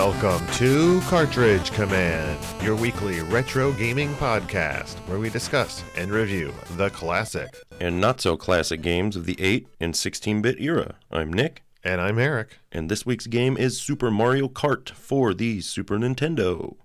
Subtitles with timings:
[0.00, 6.88] Welcome to Cartridge Command, your weekly retro gaming podcast where we discuss and review the
[6.88, 7.54] classic.
[7.78, 10.94] and not so classic games of the 8 and 16 bit era.
[11.10, 12.56] I'm Nick, And I'm Eric.
[12.72, 16.76] and this week's game is Super Mario Kart for the Super Nintendo.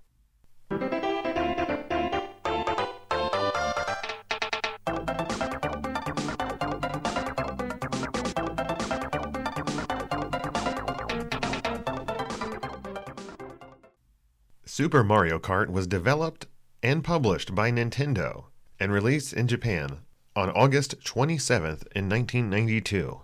[14.76, 16.44] Super Mario Kart was developed
[16.82, 18.44] and published by Nintendo
[18.78, 20.00] and released in Japan
[20.36, 23.22] on August 27th in 1992.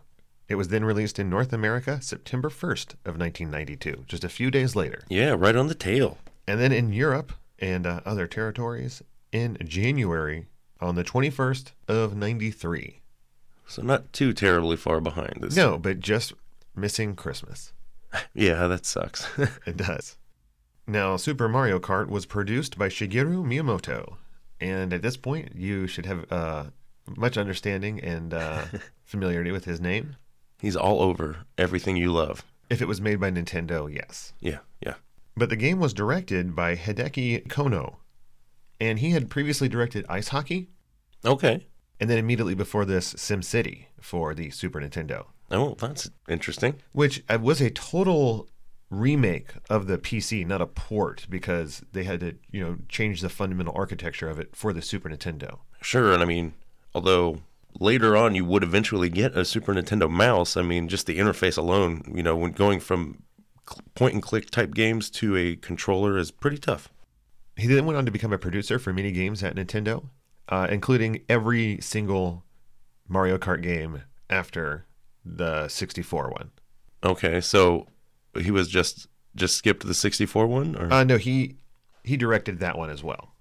[0.49, 4.75] It was then released in North America September 1st of 1992, just a few days
[4.75, 5.03] later.
[5.11, 6.17] Yeah, right on the tail.
[6.49, 10.47] And then in Europe and uh, other territories in January
[10.81, 13.03] on the 21st of 93.
[13.67, 15.41] So not too terribly far behind.
[15.43, 15.55] This.
[15.55, 16.33] No, but just
[16.75, 17.75] missing Christmas.
[18.33, 19.29] Yeah, that sucks.
[19.67, 20.17] It does.
[20.87, 24.17] Now, Super Mario Kart was produced by Shigeru Miyamoto,
[24.61, 26.65] and at this point, you should have uh,
[27.17, 28.65] much understanding and uh,
[29.05, 30.17] familiarity with his name.
[30.61, 32.45] He's all over everything you love.
[32.69, 34.33] If it was made by Nintendo, yes.
[34.41, 34.95] Yeah, yeah.
[35.37, 37.97] But the game was directed by Hideki Konno,
[38.81, 40.69] and he had previously directed Ice Hockey,
[41.25, 41.67] Okay.
[42.01, 46.75] and then immediately before this, SimCity for the Super Nintendo, Oh, that's interesting.
[46.93, 48.49] which uh, was a total
[48.93, 53.29] remake of the PC, not a port, because they had to, you know, change the
[53.29, 55.61] fundamental architecture of it for the Super Nintendo.
[55.81, 56.53] Sure, and I mean,
[56.95, 57.41] although
[57.81, 61.57] later on you would eventually get a Super Nintendo mouse, I mean, just the interface
[61.57, 63.23] alone, you know, when going from
[63.95, 66.93] point and click type games to a controller is pretty tough.
[67.57, 70.05] He then went on to become a producer for many games at Nintendo,
[70.49, 72.45] uh, including every single
[73.09, 74.87] Mario Kart game after
[75.25, 76.51] the 64 one.
[77.05, 77.87] Okay, so
[78.41, 81.57] he was just just skipped the 64 one or Uh, no, he
[82.05, 83.35] he directed that one as well.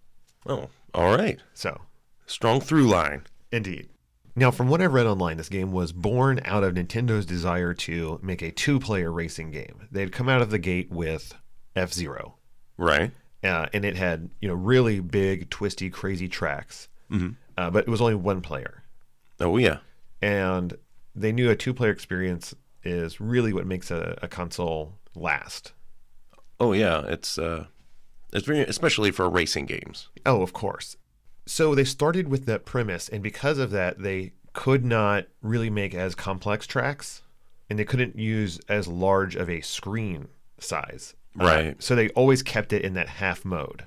[0.46, 1.40] Oh, all right.
[1.54, 1.82] So,
[2.26, 3.24] Strong through line.
[3.52, 3.90] indeed.
[4.36, 8.18] Now, from what I've read online, this game was born out of Nintendo's desire to
[8.24, 9.88] make a two-player racing game.
[9.92, 11.34] They'd come out of the gate with
[11.76, 12.36] F Zero,
[12.78, 13.12] Right.
[13.44, 17.36] uh, and it had you know really big, twisty, crazy tracks, Mhm.
[17.58, 18.84] uh, but it was only one player.
[19.40, 19.80] Oh yeah.
[20.22, 20.76] and
[21.16, 22.54] they knew a two player experience
[22.84, 25.74] is really what makes a, a console last.
[26.60, 27.66] Oh yeah, it's uh
[28.34, 30.10] it's very especially for racing games.
[30.26, 30.96] Oh, of course.
[31.46, 35.94] So they started with that premise, and because of that, they could not really make
[35.96, 37.22] as complex tracks,
[37.70, 40.28] and they couldn't use as large of a screen
[40.60, 41.16] size.
[41.40, 41.82] Uh, Right.
[41.84, 43.86] so they always kept it in that half mode.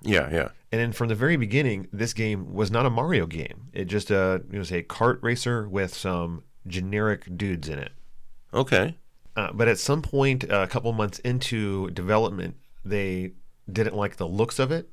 [0.00, 0.48] Yeah, yeah.
[0.70, 3.68] And then from the very beginning, this game was not a Mario game.
[3.72, 7.92] It just uh, it was a kart racer with some generic dudes in it.
[8.54, 8.96] Okay.
[9.36, 13.32] Uh, but at some point, uh, a couple months into development, they
[13.70, 14.88] didn't like the looks of it.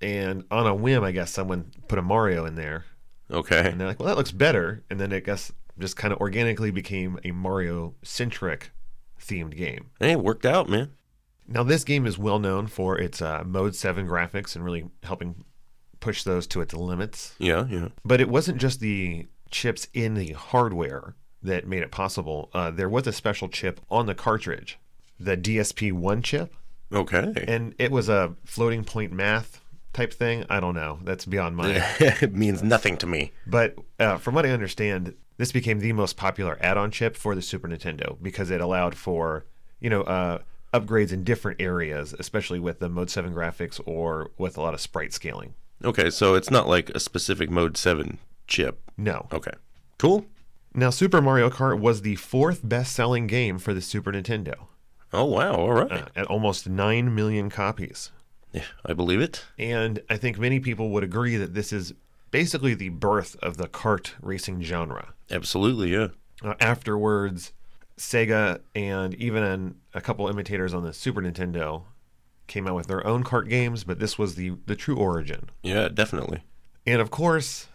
[0.00, 2.84] And on a whim, I guess someone put a Mario in there.
[3.30, 3.70] Okay.
[3.70, 4.84] And they're like, well, that looks better.
[4.90, 8.70] And then I guess just kind of organically became a Mario centric
[9.20, 9.90] themed game.
[9.98, 10.90] Hey, it worked out, man.
[11.46, 15.44] Now, this game is well known for its uh, Mode 7 graphics and really helping
[15.98, 17.34] push those to its limits.
[17.38, 17.88] Yeah, yeah.
[18.04, 21.16] But it wasn't just the chips in the hardware
[21.48, 22.48] that made it possible.
[22.54, 24.78] Uh, there was a special chip on the cartridge,
[25.18, 26.54] the DSP1 chip,
[26.92, 27.44] Okay.
[27.48, 29.60] and it was a floating point math
[29.92, 30.44] type thing.
[30.48, 31.00] I don't know.
[31.02, 31.82] That's beyond my.
[32.00, 33.32] it means nothing to me.
[33.46, 37.42] but uh, from what I understand, this became the most popular add-on chip for the
[37.42, 39.44] Super Nintendo because it allowed for
[39.80, 40.38] you know uh,
[40.74, 44.80] upgrades in different areas, especially with the Mode 7 graphics or with a lot of
[44.80, 45.54] sprite scaling.
[45.84, 48.18] Okay, so it's not like a specific mode 7
[48.48, 48.80] chip.
[48.96, 49.28] No.
[49.32, 49.52] Okay.
[49.98, 50.26] Cool.
[50.78, 54.68] Now, Super Mario Kart was the fourth best-selling game for the Super Nintendo.
[55.12, 55.90] Oh wow, all right.
[55.90, 58.12] uh, at almost 9 million copies.
[58.52, 59.44] yeah, I believe it.
[59.58, 61.94] And I think many people would agree that this is
[62.30, 65.14] basically the birth of the kart racing genre.
[65.32, 66.08] Absolutely, yeah.
[66.44, 67.52] Uh, afterwards,
[67.96, 71.82] Sega and even an, a couple imitators on the Super Nintendo
[72.46, 75.50] came out with their own kart games, but this was the, the true origin.
[75.64, 76.44] Yeah, definitely.
[76.86, 77.66] And of course,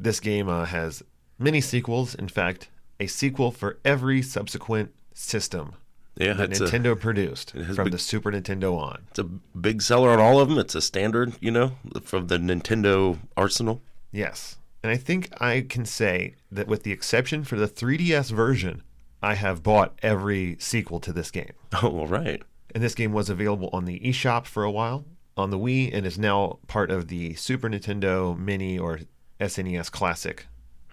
[0.00, 1.02] this game uh, has
[1.38, 2.14] many sequels.
[2.14, 2.68] In fact,
[3.00, 5.74] a sequel for every subsequent system
[6.16, 9.02] Yeah, that it's a, Nintendo produced from big- the Super Nintendo on.
[9.10, 10.58] it's a big seller on all of them.
[10.58, 11.72] It's a standard, you know,
[12.02, 13.82] from the Nintendo arsenal.
[14.12, 14.56] Yes.
[14.82, 18.82] And I think I can say that with the exception for the 3DS version,
[19.22, 21.52] I have bought every sequel to this game.
[21.82, 22.42] Oh, all right.
[22.74, 25.04] And this game was available on the eShop for a while
[25.36, 29.00] on the Wii and is now part of the Super Nintendo Mini or
[29.40, 30.46] SNES Classic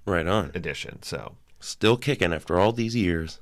[0.06, 0.52] Right on.
[0.54, 1.02] edition.
[1.04, 3.40] So, Still kicking after all these years.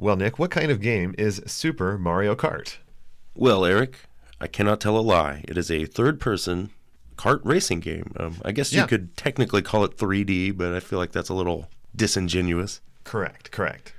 [0.00, 2.76] Well, Nick, what kind of game is Super Mario Kart?
[3.34, 3.98] Well, Eric,
[4.40, 5.44] I cannot tell a lie.
[5.48, 6.70] It is a third person
[7.16, 8.12] kart racing game.
[8.16, 8.86] Um, I guess you Yeah.
[8.86, 12.80] could technically call it 3D, but I feel like that's a little disingenuous.
[13.02, 13.92] Correct, correct.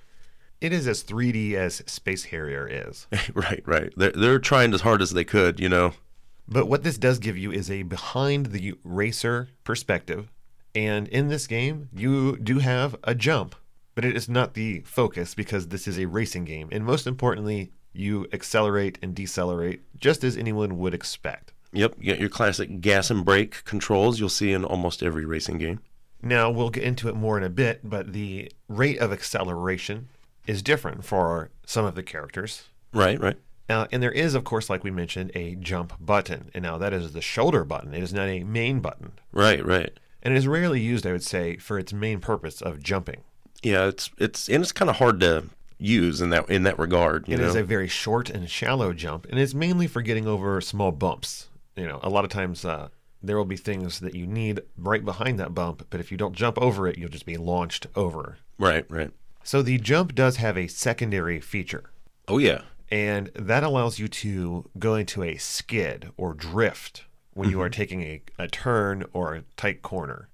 [0.62, 3.08] It is as 3D as Space Harrier is.
[3.34, 3.92] right, right.
[3.98, 5.94] They're, they're trying as hard as they could, you know.
[6.52, 10.32] But what this does give you is a behind the racer perspective.
[10.74, 13.56] And in this game, you do have a jump,
[13.94, 16.68] but it is not the focus because this is a racing game.
[16.72, 21.54] And most importantly, you accelerate and decelerate just as anyone would expect.
[21.72, 25.60] Yep, you got your classic gas and brake controls you'll see in almost every racing
[25.60, 25.82] game.
[26.22, 30.10] Now, we'll get into it more in a bit, but the rate of acceleration
[30.48, 32.64] is different for some of the characters.
[32.92, 33.38] Right, right.
[33.70, 36.50] Uh, and there is, of course, like we mentioned, a jump button.
[36.56, 37.94] And now that is the shoulder button.
[37.94, 39.12] It is not a main button.
[39.32, 39.92] Right, right.
[40.24, 43.22] And it is rarely used, I would say, for its main purpose of jumping.
[43.62, 45.46] Yeah, it's it's and it's kind of hard to
[45.78, 47.48] use in that in that regard, you It know.
[47.48, 51.48] is a very short and shallow jump, and it's mainly for getting over small bumps.
[51.76, 52.88] You know, a lot of times uh,
[53.22, 56.36] there will be things that you need right behind that bump, but if you don't
[56.36, 58.38] jump over it, you'll just be launched over.
[58.58, 59.12] right, right.
[59.44, 61.92] So the jump does have a secondary feature,
[62.28, 62.62] Oh yeah.
[62.92, 68.02] And that allows you to go into a skid or drift when you are taking
[68.04, 70.28] a, a turn or a tight corner.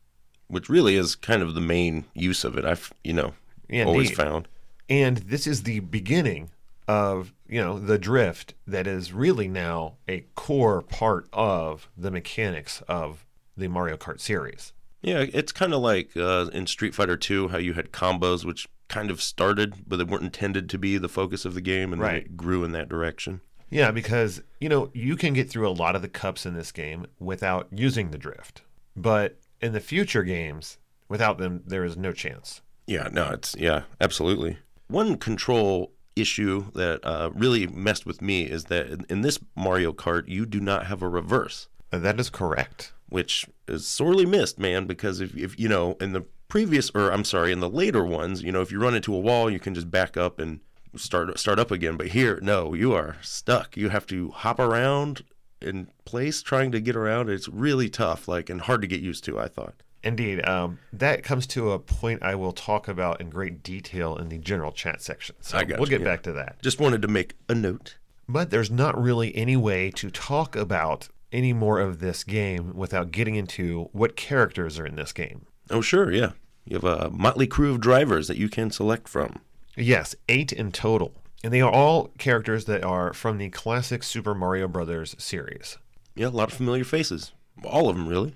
[0.48, 2.66] Which really is kind of the main use of it.
[2.66, 3.34] I've, you know,
[3.68, 4.48] Yeah, always found.
[4.90, 6.52] And this is the beginning
[6.88, 12.82] of, you know, the drift that is really now a core part of the mechanics
[12.88, 13.26] of
[13.58, 14.72] the Mario Kart series.
[15.02, 18.68] Yeah, it's kind of like uh, in Street Fighter 2 how you had combos which
[18.88, 22.02] kind of started but they weren't intended to be the focus of the game and
[22.02, 22.24] Right.
[22.26, 23.42] it grew in that direction.
[23.70, 26.72] Yeah, because, you know, you can get through a lot of the cups in this
[26.72, 28.62] game without using the drift.
[28.96, 30.78] But in the future games,
[31.10, 32.62] without them, there is no chance.
[32.88, 34.60] Yeah, no, it's yeah, absolutely.
[34.88, 39.92] One control issue that uh, really messed with me is that in, in this Mario
[39.92, 42.94] Kart you do not have a reverse, That is correct.
[43.10, 44.86] which is sorely missed, man.
[44.86, 46.24] Because if, if you know in the
[46.56, 49.20] previous or I'm sorry, in the later ones, you know, if you run into a
[49.20, 50.62] wall, you can just back up and
[50.96, 51.98] start start up again.
[51.98, 53.76] But here, no, you are stuck.
[53.76, 55.26] You have to hop around
[55.62, 57.30] in place trying to get around.
[57.30, 59.38] It's really tough, like and hard to get used to.
[59.38, 59.84] I thought.
[60.02, 60.48] Indeed.
[60.48, 64.38] Um, that comes to a point I will talk about in great detail in the
[64.38, 65.36] general chat section.
[65.42, 66.14] So I got we'll you, get yeah.
[66.14, 66.62] back to that.
[66.62, 67.98] Just wanted to make a note.
[68.30, 73.12] But there's not really any way to talk about any more of this game without
[73.12, 75.48] getting into what characters are in this game.
[75.70, 76.32] Oh, sure, yeah.
[76.66, 79.40] You have a motley crew of drivers that you can select from.
[79.78, 81.14] Yes, eight in total.
[81.44, 85.78] And they are all characters that are from the classic Super Mario Brothers series.
[86.16, 87.34] Yeah, a lot of familiar faces.
[87.64, 88.36] All of them, really.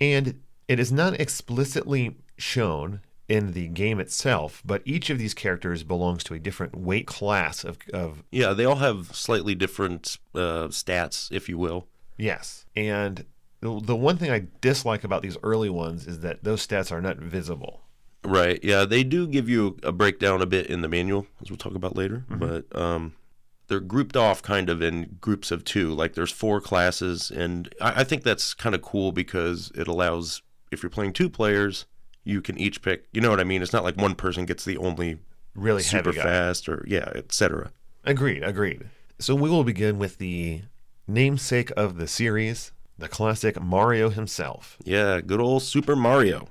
[0.00, 5.84] And it is not explicitly shown in the game itself, but each of these characters
[5.84, 10.68] belongs to a different weight class of, of Yeah, they all have slightly different uh,
[10.68, 11.86] stats, if you will.
[12.18, 12.66] yes.
[12.76, 13.24] And
[13.60, 17.00] the, the one thing I dislike about these early ones is that those stats are
[17.00, 17.82] not visible.
[18.24, 18.58] Right.
[18.62, 21.74] Yeah, they do give you a breakdown a bit in the manual, as we'll talk
[21.74, 22.24] about later.
[22.28, 23.14] But um,
[23.68, 25.94] they're grouped off kind of in groups of two.
[25.94, 30.42] Like there's four classes, and I, I think that's kind of cool because it allows
[30.70, 31.86] if you're playing two players,
[32.24, 33.06] you can each pick.
[33.12, 33.62] You know what I mean?
[33.62, 35.18] It's not like one person gets the only
[35.54, 36.22] Really super heavy guy.
[36.22, 37.72] fast or yeah, etc.
[38.04, 38.84] Agreed, agreed.
[39.18, 40.62] So we will begin with the
[41.08, 44.78] namesake of the series, the classic Mario himself.
[44.84, 46.48] Yeah, good old Super Mario,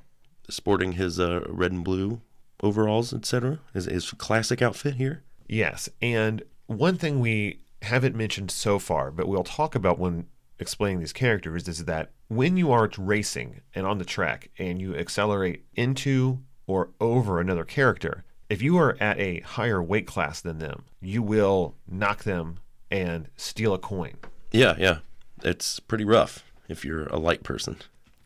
[0.50, 2.22] sporting his uh, red and blue
[2.62, 3.60] overalls, etc.
[3.74, 5.24] His, his classic outfit here.
[5.48, 10.28] Yes, and one thing we haven't mentioned so far, but we'll talk about when
[10.60, 14.96] explaining these characters, is that when you are racing and on the track and you
[14.96, 20.60] accelerate into or over another character, if you are at a higher weight class than
[20.60, 22.58] them, you will knock them
[22.92, 24.16] and steal a coin.
[24.52, 24.98] Yeah, yeah,
[25.44, 27.78] it's pretty rough if you're a light person.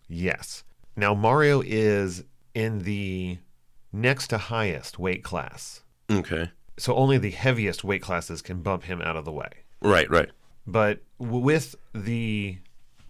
[0.08, 0.64] Yes.
[0.96, 3.38] Now, Mario is in the
[3.92, 5.82] next to highest weight class.
[6.12, 9.50] Okay, So only the heaviest weight classes can bump him out of the way.
[9.82, 10.30] right, right.
[10.68, 12.58] But with the.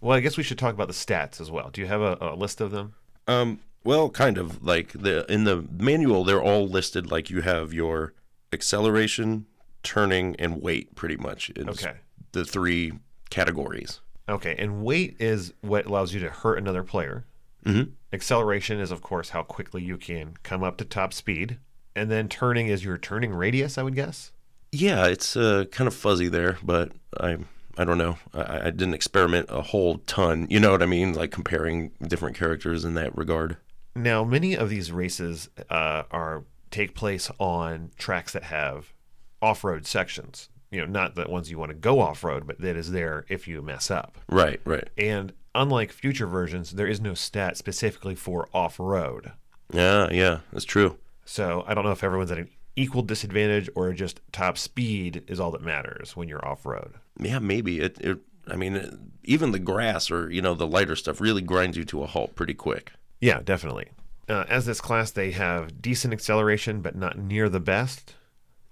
[0.02, 1.70] Well, I guess we should talk about the stats as well.
[1.72, 2.94] Do you have a, a list of them?
[3.28, 7.74] Um, well, kind of like the in the manual, they're all listed like you have
[7.74, 8.14] your
[8.52, 9.46] acceleration,
[9.84, 10.96] turning, and weight.
[10.96, 11.96] Pretty much, is Okay.
[12.32, 12.94] The three
[13.34, 14.00] categories.
[14.30, 14.56] Okay.
[14.58, 17.26] And weight is what allows you to hurt another player.
[17.66, 17.92] Mm-hmm.
[18.14, 21.58] Acceleration is, of course, how quickly you can come up to top speed.
[21.96, 24.32] And then turning is your turning radius, I would guess.
[24.72, 27.38] Yeah, it's uh, kind of fuzzy there, but I
[27.78, 28.18] I don't know.
[28.34, 30.48] I, I didn't experiment a whole ton.
[30.50, 31.14] You know what I mean?
[31.14, 33.58] Like comparing different characters in that regard.
[33.96, 38.94] Now, many of these races uh, are take place on tracks that have
[39.42, 40.50] off-road sections.
[40.74, 43.48] You know, not the ones you want to go off-road, but that is there if
[43.48, 44.18] you mess up.
[44.28, 44.90] Right, right.
[44.98, 49.34] And unlike future versions, there is no stat specifically for off-road.
[49.72, 50.98] Yeah, yeah, that's true.
[51.26, 55.40] So I don't know if everyone's at an equal disadvantage or just top speed is
[55.40, 56.96] all that matters when you're off-road.
[57.20, 58.00] Yeah, maybe it.
[58.02, 61.86] it I mean, even the grass or you know the lighter stuff really grinds you
[61.86, 62.92] to a halt pretty quick.
[63.22, 63.90] Yeah, definitely.
[64.28, 68.16] Uh, as this class, they have decent acceleration, but not near the best.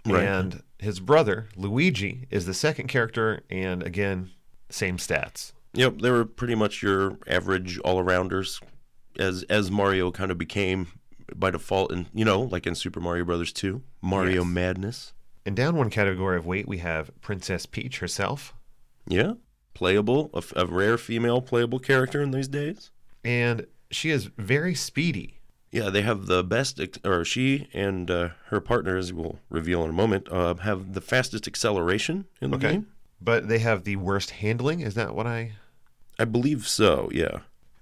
[0.05, 0.23] Right.
[0.23, 4.31] And his brother Luigi is the second character, and again,
[4.69, 5.51] same stats.
[5.73, 8.61] Yep, they were pretty much your average all-arounders,
[9.19, 10.87] as as Mario kind of became
[11.35, 14.51] by default, and you know, like in Super Mario Brothers 2, Mario Yes.
[14.51, 15.13] Madness.
[15.45, 18.53] And down one category of weight, we have Princess Peach herself,
[19.07, 19.33] Yeah,
[19.73, 22.91] playable, a rare female playable character in these days.
[23.23, 25.40] and she is very speedy.
[25.71, 29.89] Yeah, they have the best, or she and uh, her partner, as we'll reveal in
[29.89, 32.71] a moment, uh, have the fastest acceleration in the Okay.
[32.73, 32.87] game.
[33.21, 34.81] But they have the worst handling.
[34.81, 35.53] Is that what I?
[36.19, 37.09] I believe so.
[37.13, 37.39] Yeah.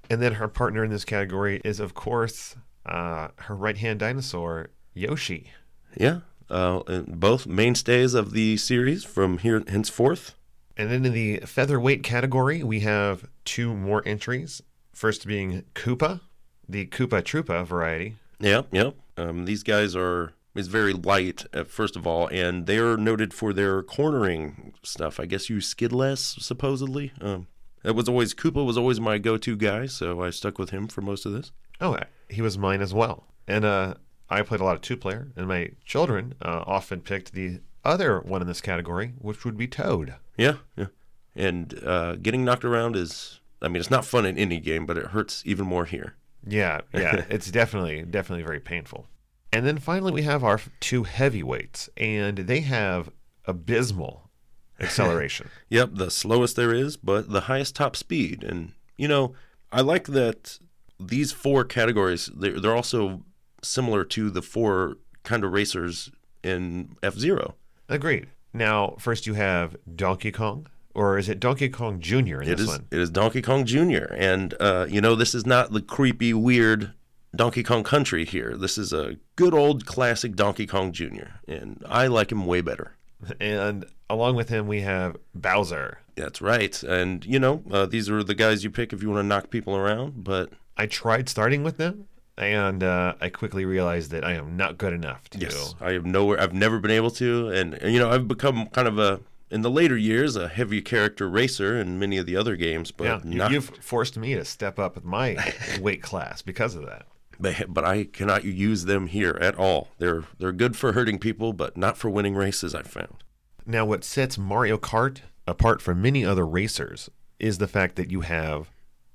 [0.09, 2.55] And then her partner in this category is, of course,
[2.85, 5.51] uh, her right-hand dinosaur Yoshi.
[5.97, 6.19] Yeah.
[6.49, 10.35] Uh, both mainstays of the series from here henceforth.
[10.77, 14.61] And then in the featherweight category, we have two more entries.
[14.93, 16.21] First being Koopa,
[16.69, 18.15] the Koopa Troopa variety.
[18.39, 18.95] Yep, yep.
[19.17, 23.33] Um, these guys are is very light, uh, first of all, and they are noted
[23.33, 25.19] for their cornering stuff.
[25.19, 27.11] I guess you skid less, supposedly.
[27.21, 27.47] Um,
[27.83, 31.01] that was always Koopa was always my go-to guy, so I stuck with him for
[31.01, 31.51] most of this.
[31.79, 31.97] Oh,
[32.29, 33.25] he was mine as well.
[33.47, 33.95] And uh,
[34.29, 38.41] I played a lot of two-player, and my children uh, often picked the other one
[38.41, 40.15] in this category, which would be Toad.
[40.37, 40.87] Yeah, yeah.
[41.35, 44.97] And uh, getting knocked around is, I mean, it's not fun in any game, but
[44.97, 46.15] it hurts even more here.
[46.49, 49.07] Yeah, yeah, it's definitely definitely very painful.
[49.51, 53.09] And then finally we have our two heavyweights, and they have
[53.45, 54.29] abysmal
[54.79, 55.49] acceleration.
[55.69, 58.43] Yep, the slowest there is, but the highest top speed.
[58.43, 59.33] And, you know,
[59.71, 60.59] I like that
[60.99, 63.23] these four categories, they're, they're also
[63.63, 66.11] similar to the four kind of racers
[66.43, 67.55] in F Zero.
[67.87, 68.27] Agreed.
[68.53, 72.41] Now, first you have Donkey Kong, or is it Donkey Kong Jr.
[72.41, 72.87] in It this is one?
[72.91, 74.05] it is Donkey Kong Jr.
[74.15, 76.93] And, uh, you know, this is not the creepy, weird
[77.35, 78.55] Donkey Kong Country here.
[78.57, 81.27] This is a good old classic Donkey Kong Jr.
[81.47, 82.93] And I like him way better.
[83.39, 85.99] And along with him, we have Bowser.
[86.15, 86.81] That's right.
[86.83, 89.49] And, you know, uh, these are the guys you pick if you want to knock
[89.49, 92.05] people around, but I tried starting with them,
[92.37, 95.39] and uh, I quickly realized that I am not good enough to.
[95.39, 96.39] Yes, I have nowhere.
[96.39, 99.19] I've never been able to, and, and, you know, I've become kind of a
[99.51, 103.05] in the later years a heavy character racer in many of the other games, but
[103.05, 103.51] Yeah, not.
[103.51, 105.37] you've forced me to step up with my
[105.81, 107.05] weight class because of that.
[107.39, 109.87] But, but I cannot use them here at all.
[109.97, 112.75] They're they're good for hurting people, but not for winning races.
[112.75, 113.23] I found.
[113.65, 118.21] Now, what sets Mario Kart apart from many other racers is the fact that you
[118.21, 118.69] have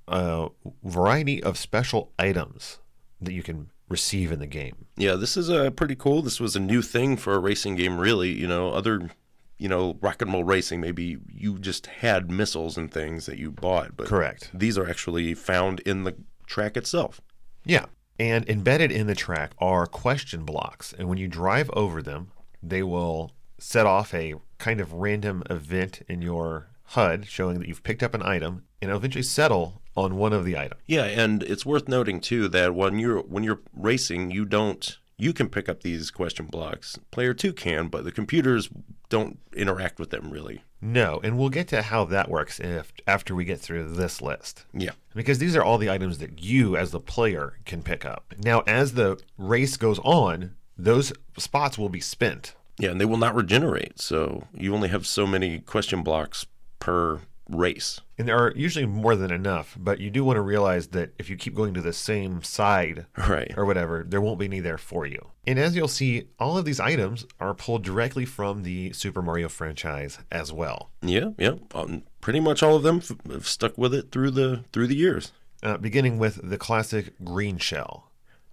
[0.07, 0.47] a
[0.83, 2.79] variety of special items
[3.21, 4.85] that you can receive in the game.
[4.97, 6.21] Yeah, this is uh, pretty cool.
[6.23, 8.31] This was a new thing for a racing game, really.
[8.31, 9.09] You know, other,
[9.57, 13.51] you know, rock and roll racing, maybe you just had missiles and things that you
[13.51, 14.51] bought, but Correct.
[14.53, 17.21] these are actually found in the track itself.
[17.63, 17.85] Yeah.
[18.19, 20.93] And embedded in the track are question blocks.
[20.97, 22.31] And when you drive over them,
[22.61, 27.83] they will set off a kind of random event in your HUD showing that you've
[27.83, 30.81] picked up an item and it'll eventually settle on one of the items.
[30.85, 35.33] Yeah, and it's worth noting too that when you're when you're racing, you don't you
[35.33, 36.99] can pick up these question blocks.
[37.11, 38.69] Player two can, but the computers
[39.09, 40.63] don't interact with them really.
[40.81, 44.65] No, and we'll get to how that works if after we get through this list.
[44.73, 44.91] Yeah.
[45.15, 48.33] Because these are all the items that you as the player can pick up.
[48.37, 52.53] Now, as the race goes on, those spots will be spent.
[52.77, 53.99] Yeah, and they will not regenerate.
[53.99, 56.45] So you only have so many question blocks
[56.79, 58.01] per race.
[58.17, 61.29] And there are usually more than enough, but you do want to realize that if
[61.29, 63.53] you keep going to the same side Right.
[63.57, 65.27] or whatever, there won't be any there for you.
[65.45, 69.47] And as you'll see, all of these items are pulled directly from the Super Mario
[69.49, 70.89] franchise as well.
[71.01, 71.55] Yeah, yeah.
[71.75, 74.95] Um, pretty much all of them f- have stuck with it through the through the
[74.95, 75.31] years.
[75.61, 78.09] Uh, beginning with the classic green shell.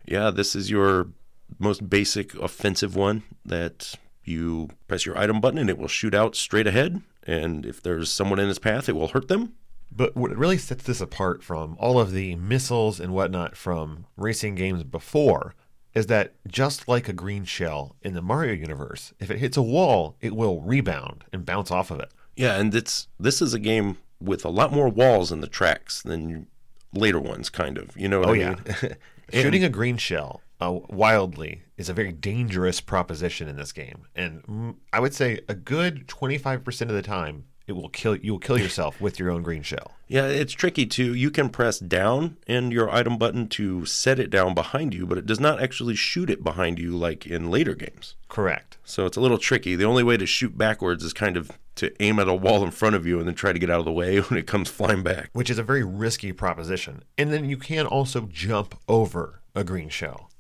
[0.07, 1.09] Yeah, this is your
[1.59, 3.95] most basic offensive one that
[4.25, 7.01] you press your item button and it will shoot out straight ahead.
[7.25, 9.55] And if there's someone in its path, it will hurt them.
[9.95, 14.55] But what really sets this apart from all of the missiles and whatnot from racing
[14.55, 15.55] games before
[15.95, 19.63] is that just like a green shell in the Mario universe, if it hits a
[19.63, 22.11] wall, it will rebound and bounce off of it.
[22.35, 26.01] Yeah, and it's this is a game with a lot more walls in the tracks
[26.01, 26.47] than
[26.95, 27.95] later ones, kind of.
[27.95, 28.55] You know what Oh, I yeah.
[28.83, 28.97] mean?
[29.33, 34.07] And- Shooting a green shell uh, wildly is a very dangerous proposition in this game,
[34.15, 38.17] and I would say a good twenty five percent of the time it will kill
[38.17, 39.93] you will kill yourself with your own green shell.
[40.09, 41.15] Yeah, it's tricky too.
[41.15, 45.19] You can press down and your item button to set it down behind you, but
[45.19, 48.15] it does not actually shoot it behind you like in later games.
[48.29, 48.79] Correct.
[48.85, 49.77] So it's a little tricky.
[49.77, 52.71] The only way to shoot backwards is kind of to aim at a wall in
[52.71, 54.69] front of you and then try to get out of the way when it comes
[54.69, 55.31] flying back.
[55.33, 57.03] Which is a very risky proposition.
[57.17, 60.31] And then you can also jump over a green shell.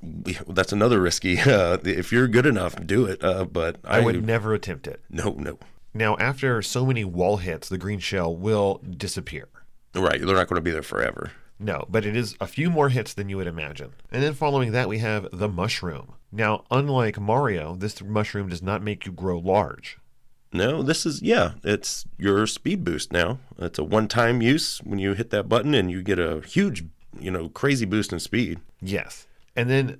[0.48, 1.38] That's another risky.
[1.52, 3.22] Uh, if you're good enough, do it.
[3.22, 5.02] Uh, but I, I would never attempt it.
[5.10, 5.58] No, no.
[5.92, 9.48] Now, after so many wall hits, the green shell will disappear.
[9.94, 10.20] Right.
[10.24, 11.32] They're not going to be there forever.
[11.58, 13.92] No, but it is a few more hits than you would imagine.
[14.10, 16.14] And then following that, we have the mushroom.
[16.32, 19.98] Now, unlike Mario, this mushroom does not make you grow large.
[20.52, 23.38] No, this is, yeah, it's your speed boost now.
[23.59, 26.85] It's a one time use when you hit that button and you get a huge,
[27.18, 28.61] you know, crazy boost in speed.
[28.80, 29.26] Yes.
[29.56, 29.99] And then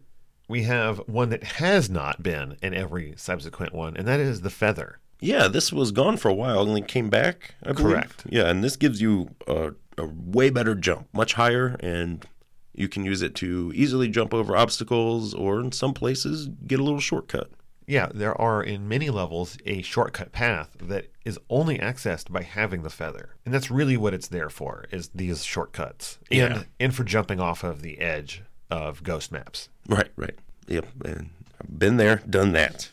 [0.49, 4.50] we have one that has not been in every subsequent one, and that is the
[4.50, 4.99] feather.
[5.21, 7.54] Yeah, this was gone for a while and then came back.
[7.62, 7.92] I believe.
[7.92, 8.25] Correct.
[8.28, 12.26] Yeah, and this gives you a, a way better jump, much higher, and
[12.75, 16.82] you can use it to easily jump over obstacles or in some places get a
[16.82, 17.50] little shortcut.
[17.86, 22.82] Yeah, there are in many levels a shortcut path that is only accessed by having
[22.82, 23.34] the feather.
[23.44, 26.18] And that's really what it's there for, is these shortcuts.
[26.30, 26.62] And Yeah.
[26.80, 29.68] and for jumping off of the edge of ghost maps.
[29.88, 30.34] Right, right.
[30.68, 32.88] Yep, and I've been there, done that.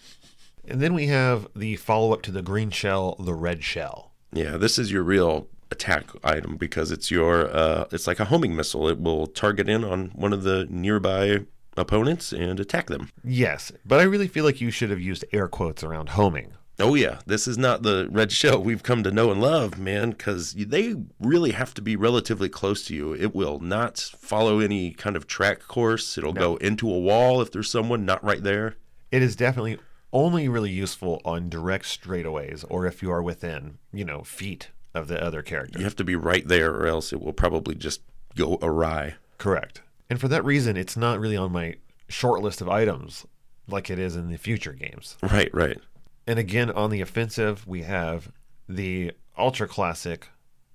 [0.67, 4.11] And then we have the follow up to the green shell, the red shell.
[4.33, 8.55] Yeah, this is your real attack item because it's your uh, it's like a homing
[8.55, 8.87] missile.
[8.89, 11.45] It will target in on one of the nearby
[11.79, 13.09] opponents and attack them.
[13.23, 16.53] Yes, but I really feel like you should have used air quotes around homing.
[16.81, 20.11] Oh yeah, this is not the red shell we've come to know and love, man,
[20.11, 23.13] because they really have to be relatively close to you.
[23.13, 26.17] It will not follow any kind of track course.
[26.17, 28.77] It'll go into a wall if there's someone not right there.
[29.11, 29.77] It is definitely
[30.13, 35.07] only really useful on direct straightaways or if you are within, you know, feet of
[35.07, 35.79] the other character.
[35.79, 38.01] You have to be right there, or else it will probably just
[38.35, 39.15] go awry.
[39.37, 39.81] Correct.
[40.09, 41.75] And for that reason, it's not really on my
[42.07, 43.25] short list of items
[43.67, 45.17] like it is in the future games.
[45.21, 45.77] Right, right.
[46.25, 48.31] And again, on the offensive, we have
[48.67, 50.27] the ultra classic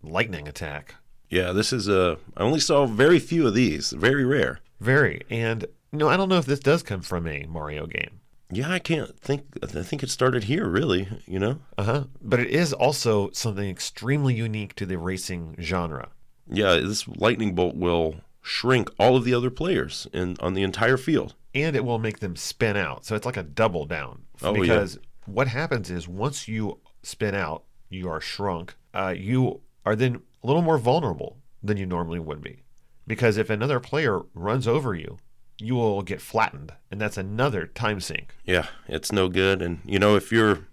[0.02, 0.94] lightning attack.
[1.30, 2.18] Yeah, this is a.
[2.36, 3.90] I only saw very few of these.
[3.90, 4.60] Very rare.
[4.80, 5.22] Very.
[5.30, 8.20] And, you know, I don't know if this does come from a Mario game.
[8.50, 9.44] Yeah, I can't think.
[9.62, 11.08] I think it started here, really.
[11.26, 11.58] You know.
[11.76, 12.04] Uh huh.
[12.20, 16.10] But it is also something extremely unique to the racing genre.
[16.48, 20.98] Yeah, this lightning bolt will shrink all of the other players in on the entire
[20.98, 21.34] field.
[21.54, 23.06] And it will make them spin out.
[23.06, 24.22] So it's like a double down.
[24.42, 24.60] Oh, yeah.
[24.60, 28.74] because what happens is once you spin out, you are shrunk.
[28.92, 32.62] Uh, you are then a little more vulnerable than you normally would be.
[33.06, 35.18] Because if another player runs over you,
[35.58, 36.72] you will get flattened.
[36.90, 38.34] And that's another time sink.
[38.44, 39.62] Yeah, it's no good.
[39.62, 40.66] And you know, if you're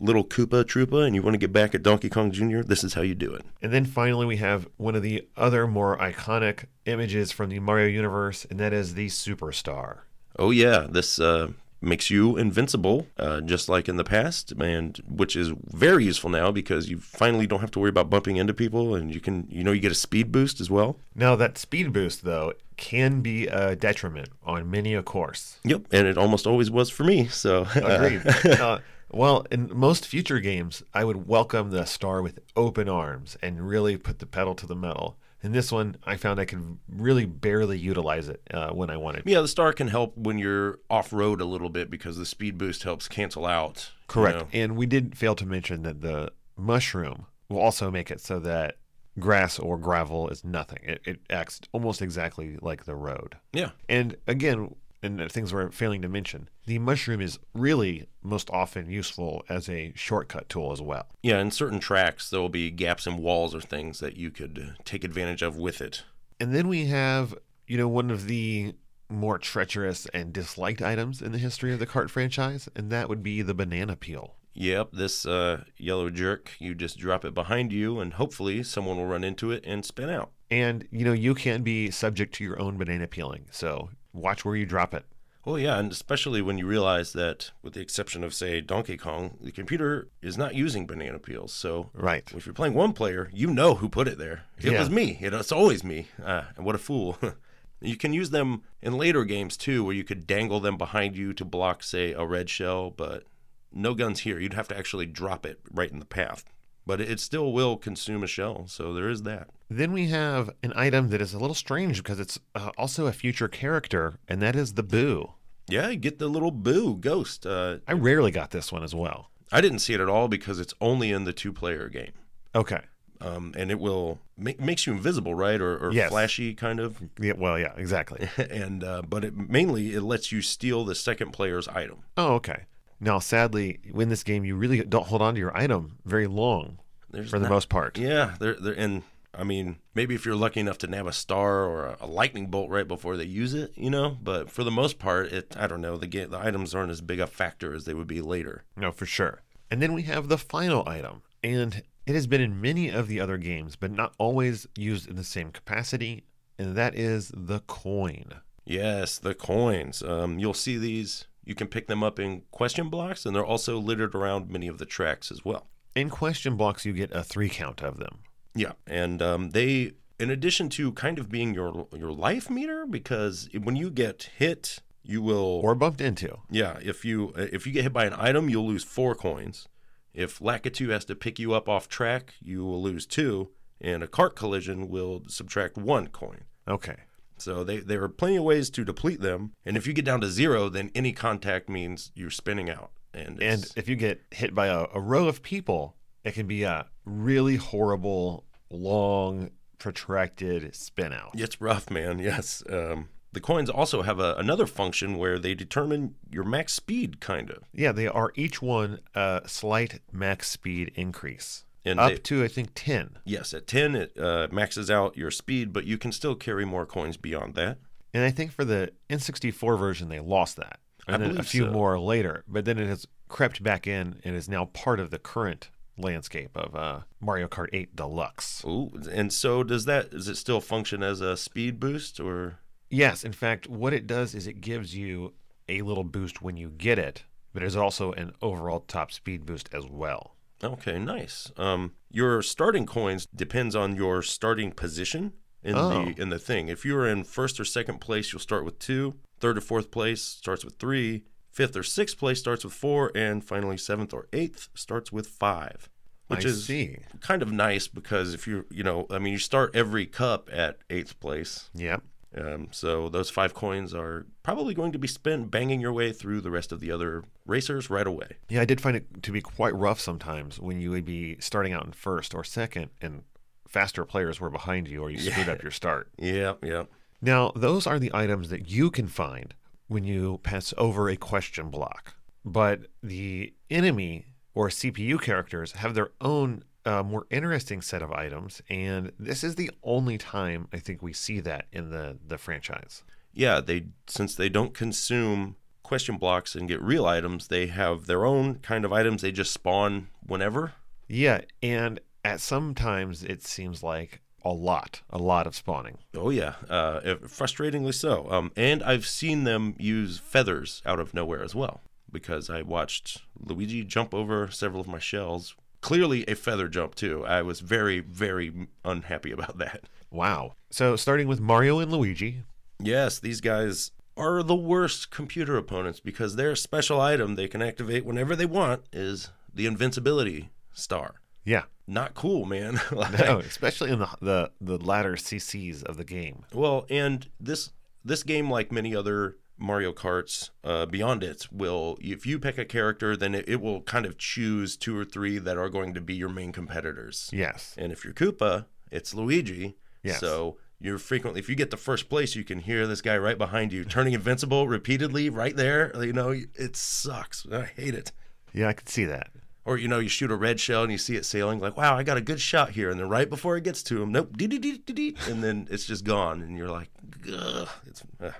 [0.00, 2.94] little Koopa Troopa and you want to get back at Donkey Kong Jr., this is
[2.94, 3.44] how you do it.
[3.62, 7.86] And then finally, we have one of the other more iconic images from the Mario
[7.88, 10.00] universe, and that is the superstar.
[10.38, 11.48] Oh yeah, this uh,
[11.80, 16.50] makes you invincible, uh, just like in the past, and which is very useful now
[16.50, 19.64] because you finally don't have to worry about bumping into people, and you can, you
[19.64, 20.98] know, you get a speed boost as well.
[21.14, 25.58] Now, that speed boost, though, can be a detriment on many a course.
[25.64, 27.26] Yep, and it almost always was for me.
[27.26, 28.26] So Agreed.
[28.60, 28.78] uh,
[29.10, 33.96] well, in most future games, I would welcome the star with open arms and really
[33.96, 35.16] put the pedal to the metal.
[35.42, 39.22] In this one, I found I could really barely utilize it uh, when I wanted.
[39.24, 42.58] Yeah, the star can help when you're off road a little bit because the speed
[42.58, 43.90] boost helps cancel out.
[44.00, 44.38] you Correct.
[44.38, 44.46] know.
[44.52, 48.78] And we did fail to mention that the mushroom will also make it so that
[49.18, 50.80] grass or gravel is nothing.
[50.82, 53.36] It, it acts almost exactly like the road.
[53.52, 53.70] Yeah.
[53.88, 59.44] And again, and things we're failing to mention, the mushroom is really most often useful
[59.48, 61.06] as a shortcut tool as well.
[61.22, 64.76] Yeah, in certain tracks, there will be gaps in walls or things that you could
[64.84, 66.04] take advantage of with it.
[66.40, 67.34] And then we have,
[67.66, 68.74] you know, one of the
[69.08, 73.22] more treacherous and disliked items in the history of the cart franchise, and that would
[73.22, 74.34] be the banana peel.
[74.54, 79.06] Yep, this uh, yellow jerk, you just drop it behind you, and hopefully someone will
[79.06, 80.32] run into it and spin out.
[80.50, 83.46] And, you know, you can be subject to your own banana peeling.
[83.50, 85.04] So watch where you drop it.
[85.44, 89.38] Well, yeah, and especially when you realize that, with the exception of, say, Donkey Kong,
[89.40, 91.54] the computer is not using banana peels.
[91.54, 92.30] So Right.
[92.34, 94.44] if you're playing one player, you know who put it there.
[94.58, 94.80] It Yeah.
[94.80, 95.16] was me.
[95.22, 96.08] It- It's always me.
[96.22, 97.16] Ah, and what a fool.
[97.80, 101.32] you can use them in later games too, where you could dangle them behind you
[101.32, 103.24] to block, say, a red shell, but
[103.72, 104.38] no guns here.
[104.38, 106.44] You'd have to actually drop it right in the path.
[106.84, 109.48] But it still will consume a shell, so there is that.
[109.70, 113.12] Then we have an item that is a little strange because it's uh, also a
[113.12, 115.32] future character, and that is the Boo.
[115.68, 117.44] Yeah, you get the little boo ghost.
[117.46, 119.30] Uh, I rarely got this one as well.
[119.52, 122.12] I didn't see it at all because it's only in the two player game.
[122.54, 122.80] Okay.
[123.20, 125.60] Um, and it will make makes you invisible, right?
[125.60, 126.08] Or, or Yes.
[126.10, 126.96] flashy kind of.
[127.20, 128.28] Yeah, well, yeah, exactly.
[128.50, 131.98] and uh, but it mainly it lets you steal the second player's item.
[132.16, 132.62] oh, okay.
[133.00, 136.78] Now, sadly, in this game, you really don't hold on to your item very long
[137.10, 137.98] There's for the not- most part.
[137.98, 139.02] Yeah, they're, they're and
[139.34, 142.46] I mean maybe if you're lucky enough to nab a star or a, a lightning
[142.46, 144.16] bolt right before they use it, you know.
[144.20, 147.00] But for the most part, it I don't know the game the items aren't as
[147.00, 148.64] big a factor as they would be later.
[148.76, 149.42] No, for sure.
[149.70, 153.20] And then we have the final item, and it has been in many of the
[153.20, 156.24] other games, but not always used in the same capacity,
[156.58, 158.32] and that is the coin.
[158.64, 160.02] Yes, the coins.
[160.02, 161.26] Um, you'll see these.
[161.44, 164.78] You can pick them up in question blocks, and they're also littered around many of
[164.78, 165.68] the tracks as well.
[165.94, 168.20] In question blocks, you get a three count of them.
[168.58, 173.48] Yeah, and um, they, in addition to kind of being your your life meter, because
[173.52, 176.38] when you get hit, you will Or bumped into.
[176.50, 179.68] Yeah, if you if you get hit by an item, you'll lose four coins.
[180.12, 184.08] If Lakitu has to pick you up off track, you will lose two, and a
[184.08, 186.44] cart collision will subtract one coin.
[186.66, 186.96] Okay.
[187.36, 190.20] So they there are plenty of ways to deplete them, and if you get down
[190.22, 192.90] to zero, then any contact means you're spinning out.
[193.14, 196.64] And And if you get hit by a, a row of people, it can be
[196.64, 201.30] a really horrible, long, protracted spin out.
[201.34, 202.18] it's rough, man.
[202.18, 202.62] Yes.
[202.68, 207.50] Um, the coins also have a, another function where they determine your max speed, kind
[207.50, 207.64] of.
[207.72, 211.64] Yeah, they are each one a slight max speed increase.
[211.84, 213.18] And up they- to, I think, 10.
[213.24, 216.84] Yes, at ten it uh, maxes out your speed, but you can still carry more
[216.86, 217.78] coins beyond that.
[218.14, 220.80] And I think for the N64 version, they lost that.
[221.06, 221.70] I And then a few so.
[221.70, 222.44] more later.
[222.48, 226.56] But then it has crept back in and is now part of the current landscape
[226.56, 228.64] of uh, Mario Kart 8 Deluxe.
[228.64, 230.10] Ooh, and so does that?
[230.10, 232.58] Does it still function as a speed boost, or
[232.90, 235.34] Yes, in fact, what it does is it gives you
[235.68, 239.44] a little boost when you get it, but it is also an overall top speed
[239.44, 240.34] boost as well.
[240.64, 241.52] okay, nice.
[241.56, 245.88] Um, your starting coins depends on your starting position in Oh.
[246.12, 246.68] the in the thing.
[246.68, 249.16] If you're in first or second place, you'll start with two.
[249.40, 251.24] Third or fourth place starts with three.
[251.58, 255.88] Fifth or sixth place starts with four, and finally seventh or eighth starts with five.
[256.28, 256.98] Which I is see.
[257.20, 260.78] kind of nice because if you you know I mean you start every cup at
[260.88, 261.68] eighth place.
[261.74, 262.04] Yep.
[262.36, 266.42] Um, so those five coins are probably going to be spent banging your way through
[266.42, 268.36] the rest of the other racers right away.
[268.48, 271.72] Yeah, I did find it to be quite rough sometimes when you would be starting
[271.72, 273.24] out in first or second and
[273.66, 276.08] faster players were behind you or you screwed up your start.
[276.18, 276.84] Yeah, yeah.
[277.20, 279.54] Now, those are the items that you can find
[279.88, 282.14] when you pass over a question block.
[282.44, 288.62] But the enemy or CPU characters have their own uh, more interesting set of items,
[288.70, 293.02] and this is the only time I think we see that in the the franchise.
[293.32, 298.24] Yeah, they since they don't consume question blocks and get real items, they have their
[298.24, 299.22] own kind of items.
[299.22, 300.72] They just spawn whenever.
[301.08, 305.98] Yeah, and at some times it seems like a lot, a lot of spawning.
[306.14, 308.30] Oh yeah, uh, frustratingly so.
[308.30, 313.22] Um, and I've seen them use feathers out of nowhere as well because I watched
[313.38, 315.54] Luigi jump over several of my shells.
[315.80, 317.24] Clearly a feather jump too.
[317.26, 319.82] I was very, very unhappy about that.
[320.10, 320.54] Wow.
[320.70, 322.42] So starting with Mario and Luigi,
[322.80, 328.04] Yes, these guys are the worst computer opponents because their special item they can activate
[328.04, 331.16] whenever they want is the invincibility star.
[331.44, 332.80] yeah, Not cool, man.
[332.92, 336.44] Like- no, especially in the the the latter CCs of the game.
[336.52, 337.70] Well, and this
[338.04, 342.64] this game, like many other Mario Karts, uh, beyond it, will if you pick a
[342.64, 346.00] character, then it, it will kind of choose two or three that are going to
[346.00, 347.30] be your main competitors.
[347.32, 347.74] Yes.
[347.78, 349.76] And if you're Koopa, it's Luigi.
[350.02, 350.20] Yes.
[350.20, 353.36] So you're frequently, if you get the first place, you can hear this guy right
[353.36, 355.90] behind you turning invincible repeatedly right there.
[356.00, 357.44] You know, it sucks.
[357.50, 358.12] I hate it.
[358.54, 359.30] Yeah, I could see that.
[359.68, 361.94] Or you know, you shoot a red shell and you see it sailing, like, wow,
[361.94, 364.34] I got a good shot here, and then right before it gets to him, nope,
[364.34, 366.88] dee dee dee dee dee, and then it's just gone, and you're like,
[367.30, 368.30] Ugh, it's uh,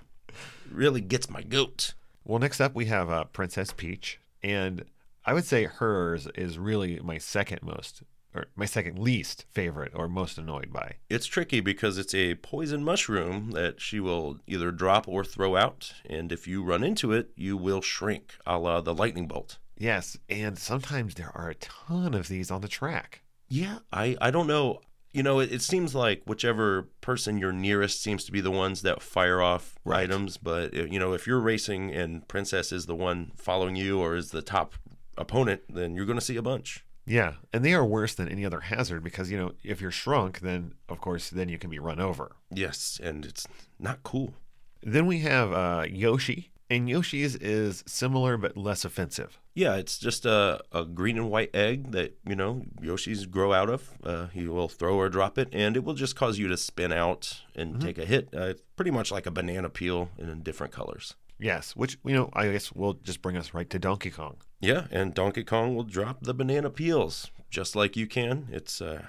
[0.73, 1.93] really gets my goat.
[2.25, 4.87] Well, next up we have uh, Princess Peach, and
[5.27, 8.03] I would say hers is really my second most,
[8.35, 10.95] or my second least favorite, or most annoyed by.
[11.11, 15.93] It's tricky because it's a poison mushroom that she will either drop or throw out,
[16.09, 19.59] and if you run into it, you will shrink, a la the lightning bolt.
[19.79, 23.23] Yes, and sometimes there are a ton of these on the track.
[23.49, 24.81] Yeah, I I don't know.
[25.13, 28.83] You know, it, it seems like whichever person you're nearest seems to be the ones
[28.83, 30.03] that fire off Right.
[30.03, 30.37] items.
[30.37, 34.17] But uh, you know, if you're racing and Princess is the one following you or
[34.17, 34.75] is the top
[35.17, 36.85] opponent, then you're going to see a bunch.
[37.07, 40.41] Yeah, and they are worse than any other hazard because, you know, if you're shrunk,
[40.41, 42.37] then of course, then you can be run over.
[42.51, 43.47] Yes, and it's
[43.79, 44.35] not cool.
[44.83, 49.39] Then we have uh, Yoshi, and Yoshi's is similar but less offensive.
[49.59, 53.69] Yeah, it's just a, a green and white egg that, you know, Yoshi's grow out
[53.69, 53.91] of.
[54.05, 56.93] Uh, he will throw or drop it, and it will just cause you to spin
[56.93, 58.29] out and take a hit.
[58.33, 61.17] Uh, it's pretty much like a banana peel in different colors.
[61.41, 64.37] Yes, which, you know, I guess will just bring us right to Donkey Kong.
[64.61, 68.47] Yeah, and Donkey Kong will drop the banana peels just like you can.
[68.53, 69.07] It's uh,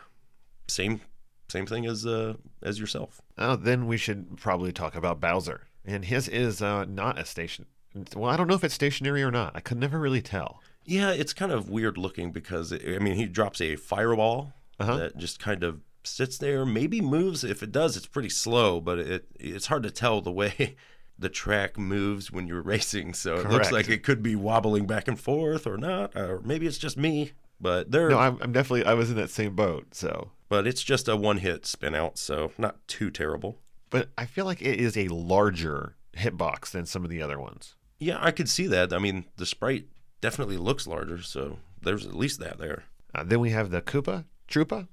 [0.67, 1.01] same
[1.47, 2.33] same thing as uh,
[2.63, 3.21] as yourself.
[3.37, 5.67] Uh, then we should probably talk about Bowser.
[5.85, 7.67] And his is uh, not a station.
[8.15, 9.55] Well, I don't know if it's stationary or not.
[9.55, 10.61] I could never really tell.
[10.85, 14.97] Yeah, it's kind of weird looking because I mean he drops a fireball Uh-huh.
[14.97, 17.43] that just kind of sits there, maybe moves.
[17.43, 20.75] If it does, it's pretty slow, but it it's hard to tell the way
[21.19, 23.13] the track moves when you're racing.
[23.13, 26.65] So it looks like it could be wobbling back and forth or not, or maybe
[26.67, 27.31] it's just me.
[27.61, 29.93] But there, No, I'm, I'm definitely, I was in that same boat.
[29.93, 33.59] So, but it's just a one hit spin out, so not too terrible.
[33.89, 37.75] but I feel like it is a larger hitbox than some of the other ones.
[37.99, 38.93] Yeah, I could see that.
[38.93, 39.87] I mean, the sprite
[40.21, 42.83] definitely looks larger, so there's at least that there.
[43.13, 44.87] Uh, then we have the Koopa Troopa.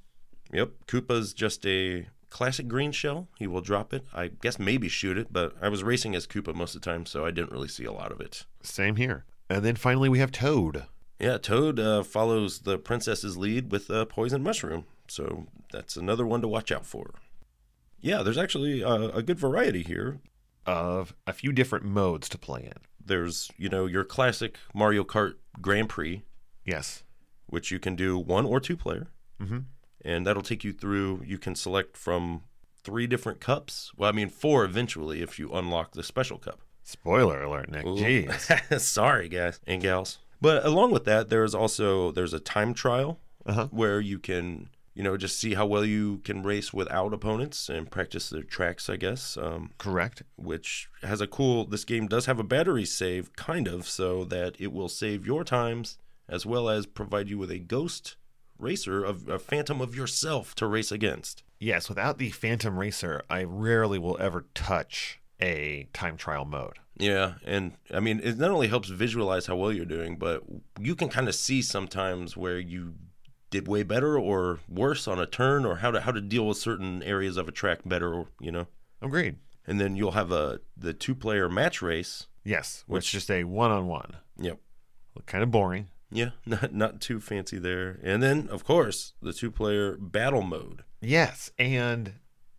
[0.53, 3.29] Yep, Koopa's just a classic green shell.
[3.39, 4.05] He will drop it.
[4.15, 7.07] I guess maybe shoot it, but I was racing as Koopa most of the time,
[7.07, 8.45] so I didn't really see a lot of it.
[8.63, 9.25] Same here.
[9.49, 10.85] And then finally we have Toad.
[11.19, 16.43] Yeah, Toad uh, follows the princess's lead with a poison mushroom, so that's another one
[16.43, 17.15] to watch out for.
[18.01, 20.21] Yeah, there's actually uh, a good variety here.
[20.67, 22.73] Of a few different modes to play in.
[23.05, 26.23] There's, you know, your classic Mario Kart Grand Prix,
[26.65, 27.05] Yes.
[27.47, 29.09] which you can do one or two player.
[29.41, 29.59] Mm-hmm.
[30.05, 32.43] And that'll take you through, you can select from
[32.83, 33.93] three different cups.
[33.97, 36.61] Well, I mean, four eventually if you unlock the special cup.
[36.83, 37.85] Spoiler alert, Nick.
[37.87, 37.97] Ooh.
[37.97, 38.81] Jeez.
[38.81, 40.19] Sorry, guys and gals.
[40.41, 43.69] But along with that, there's also there's a time trial Uh-huh.
[43.71, 47.91] where you can, you know, just see how well you can race without opponents and
[47.91, 49.37] practice the tracks, I guess.
[49.37, 50.23] Um, Correct.
[50.37, 51.67] which has a cool.
[51.67, 55.45] This game does have a battery save, kind of, so that it will save your
[55.45, 55.99] times
[56.31, 58.17] as well as provide you with a ghost
[58.59, 61.43] racer of a phantom of yourself to race against.
[61.61, 66.79] Yes, without the Phantom Racer, I rarely will ever touch a time trial mode.
[66.99, 70.43] Yeah, and I mean, it not only helps visualize how well you're doing, but
[70.81, 72.95] you can kind of see sometimes where you
[73.61, 76.59] did way better or worse on a turn, or how to how to deal with
[76.59, 78.67] certain areas of a track better, you know.
[79.03, 79.37] Agreed.
[79.67, 82.27] And then you'll have a the two player match race.
[82.45, 84.17] Yes, which Which- is just a one on one.
[84.39, 84.59] Yep.
[85.27, 85.89] Kind of boring.
[86.11, 87.99] Yeah, not not too fancy there.
[88.03, 90.85] And then of course the two player battle mode.
[91.01, 92.15] Yes, and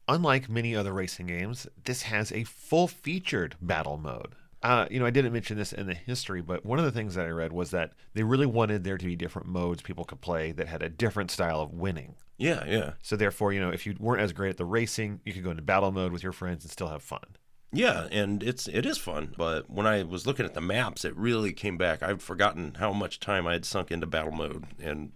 [0.08, 4.36] unlike many other racing games, this has a full featured battle mode.
[4.64, 7.16] Uh, you know, I didn't mention this in the history, but one of the things
[7.16, 10.22] that I read was that they really wanted there to be different modes people could
[10.22, 12.16] play that had a different style of winning.
[12.38, 12.94] Yeah, yeah.
[13.02, 15.52] So therefore, you know, if you weren't as great at the racing, you could go
[15.52, 17.24] into battle mode with your friends and still have fun.
[17.72, 21.16] Yeah, and it's it is fun, but when I was looking at the maps, it
[21.18, 22.02] really came back.
[22.02, 25.12] I'd forgotten how much time I had sunk into battle mode and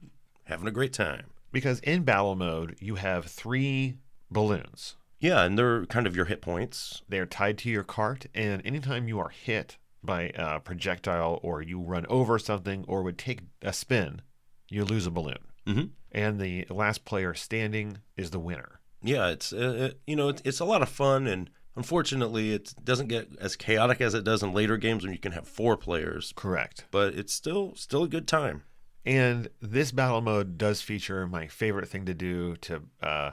[0.46, 1.28] having a great time.
[1.52, 3.98] Because in battle mode, you have three
[4.30, 4.96] balloons.
[5.22, 7.04] Yeah, and they're kind of your hit points.
[7.08, 11.62] They are tied to your cart, and anytime you are hit by a projectile or
[11.62, 14.24] you run over something or would take a spin,
[14.68, 15.38] you lose a balloon.
[15.68, 15.92] Mhm.
[16.12, 18.82] And the last player standing is the winner.
[19.04, 22.74] Yeah, it's uh, it, you know it's, it's a lot of fun, and unfortunately, it
[22.84, 25.78] doesn't get as chaotic as it does in later games when you can have four
[25.78, 26.34] players.
[26.36, 26.86] Correct.
[26.90, 28.64] But it's still still a good time.
[29.06, 33.32] And this battle mode does feature my favorite thing to do to uh,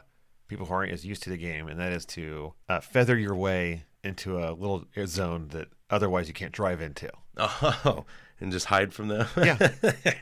[0.48, 3.34] people who aren't as used to the game, and that is to uh, feather your
[3.34, 7.11] way into a little zone that otherwise you can't drive into.
[7.40, 8.04] Oh,
[8.40, 9.26] and just hide from them.
[9.37, 9.70] Yeah.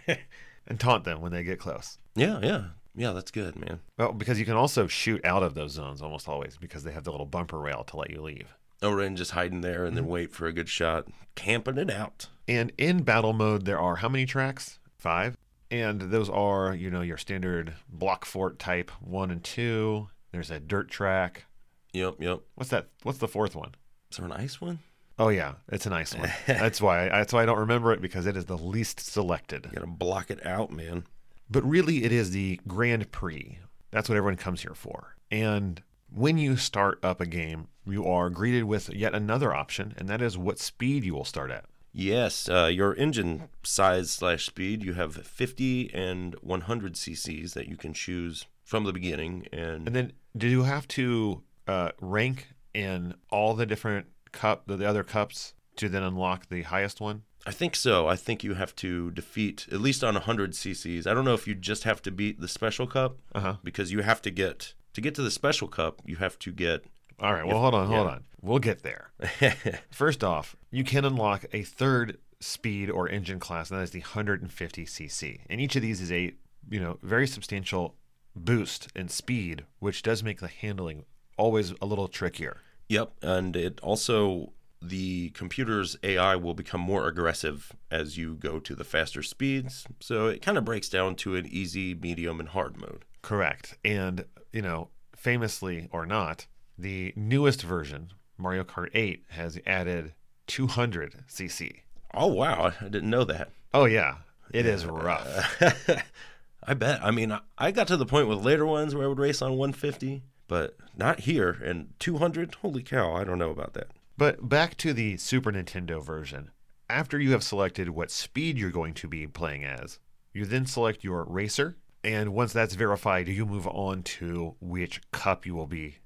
[0.67, 1.99] and taunt them when they get close.
[2.15, 3.13] yeah, yeah, yeah.
[3.13, 3.81] That's good, man.
[3.99, 7.05] Well, because you can also shoot out of those zones almost always because they have
[7.05, 8.55] the little bumper rail to let you leave.
[8.83, 12.27] Or and just hiding there and then wait for a good shot, camping it out.
[12.49, 14.79] And in battle mode, there are how many tracks?
[14.99, 15.37] Five.
[15.71, 20.09] And those are, you know, your standard block fort type one and two.
[20.33, 21.47] There's a dirt track.
[21.93, 22.41] Yep, yep.
[22.55, 22.89] What's that?
[23.03, 23.75] What's the fourth one?
[24.11, 24.81] Is there an ice one?
[25.19, 26.31] Oh yeah, it's a nice one.
[26.47, 27.09] that's why.
[27.09, 29.67] That's why I don't remember it because it is the least selected.
[29.67, 31.05] You gotta block it out, man.
[31.49, 33.59] But really, it is the Grand Prix.
[33.91, 35.17] That's what everyone comes here for.
[35.31, 40.09] And when you start up a game, you are greeted with yet another option, and
[40.09, 41.65] that is what speed you will start at.
[41.93, 44.83] Yes, uh, your engine size slash speed.
[44.83, 49.95] You have 50 and 100 cc's that you can choose from the beginning, and, And
[49.97, 55.05] then, do you have to uh, rank in all the different cup, the, the other
[55.05, 57.23] cups, to then unlock the highest one?
[57.47, 58.09] I think so.
[58.09, 61.07] I think you have to defeat at least on 100 CCs.
[61.07, 63.57] I don't know if you just have to beat the special cup Uh huh.
[63.63, 66.03] because you have to get to get to the special cup.
[66.05, 66.85] You have to get
[67.21, 67.47] All right.
[67.47, 68.15] Well, hold on, hold yeah.
[68.15, 68.25] on.
[68.43, 69.13] We'll get there.
[69.93, 74.01] First off, you can unlock a third speed or engine class, and that is the
[74.01, 75.41] 150 cc.
[75.49, 76.35] And each of these is a
[76.69, 77.95] you know very substantial
[78.37, 81.05] boost and speed, which does make the handling
[81.37, 82.59] always a little trickier.
[82.89, 88.75] Yep, and it also the computer's AI will become more aggressive as you go to
[88.75, 89.87] the faster speeds.
[90.01, 93.05] So it kind of breaks down to an easy, medium, and hard mode.
[93.23, 93.77] Correct.
[93.85, 96.47] And, you know, famously or not,
[96.79, 100.13] the newest version, Mario Kart 8, has added
[100.47, 101.81] 200 cc.
[102.15, 103.51] Oh wow, I didn't know that.
[103.75, 104.17] Oh, yeah.
[104.53, 105.61] It is rough.
[106.67, 107.03] I bet.
[107.03, 109.57] I mean, I- got to the point with later ones where I would race on
[109.57, 111.51] 150, but not here.
[111.51, 113.89] And 200, holy cow, I don't know about that.
[114.19, 116.51] But back to the Super Nintendo version.
[116.89, 119.99] After you have selected what speed you're going to be playing as,
[120.33, 121.77] you then select your racer.
[122.05, 125.97] And once that's verified, you move on to which cup you will be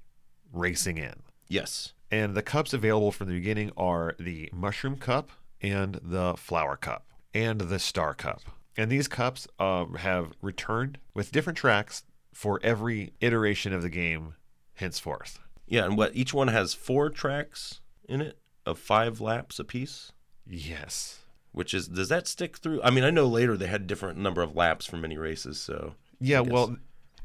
[0.51, 1.21] racing in.
[1.47, 1.93] Yes.
[2.09, 7.05] And the cups available from the beginning are the Mushroom Cup and the Flower Cup
[7.33, 8.41] and the Star Cup.
[8.77, 12.03] And these cups uh, have returned with different tracks
[12.33, 14.35] for every iteration of the game
[14.75, 15.39] henceforth.
[15.67, 20.11] Yeah, and what each one has four tracks in it of five laps apiece.
[20.45, 21.19] Yes.
[21.51, 22.81] Which is does that stick through?
[22.83, 25.95] I mean, I know later they had different number of laps for many races, so
[26.19, 26.77] Yeah, well,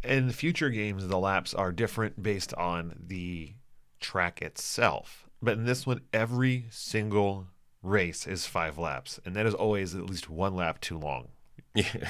[0.03, 3.55] in future games, the laps are different based on the
[4.01, 5.29] track itself.
[5.43, 7.49] But in this one, every single
[7.83, 11.29] race is five laps, and that is always at least one lap too long.
[11.77, 12.09] Yeah,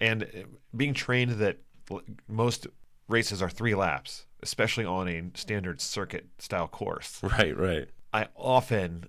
[0.00, 0.26] And uh,
[0.76, 1.58] being trained that
[2.28, 2.66] most
[3.08, 7.88] races are three laps, especially on a standard circuit style course, right, right.
[8.12, 9.06] I often